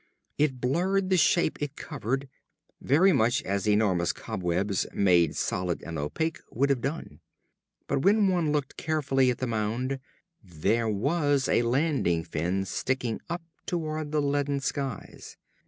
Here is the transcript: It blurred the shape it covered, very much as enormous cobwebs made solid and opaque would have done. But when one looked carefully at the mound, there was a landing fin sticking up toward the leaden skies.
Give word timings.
It 0.39 0.59
blurred 0.59 1.11
the 1.11 1.15
shape 1.17 1.61
it 1.61 1.75
covered, 1.75 2.27
very 2.81 3.13
much 3.13 3.43
as 3.43 3.67
enormous 3.67 4.11
cobwebs 4.11 4.87
made 4.95 5.35
solid 5.35 5.83
and 5.83 5.99
opaque 5.99 6.39
would 6.51 6.71
have 6.71 6.81
done. 6.81 7.19
But 7.85 8.01
when 8.01 8.27
one 8.27 8.51
looked 8.51 8.77
carefully 8.77 9.29
at 9.29 9.37
the 9.37 9.45
mound, 9.45 9.99
there 10.43 10.89
was 10.89 11.47
a 11.47 11.61
landing 11.61 12.23
fin 12.23 12.65
sticking 12.65 13.19
up 13.29 13.43
toward 13.67 14.11
the 14.11 14.23
leaden 14.23 14.59
skies. 14.59 15.37